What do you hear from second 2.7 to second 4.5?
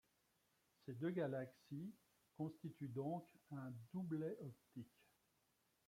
donc un doublet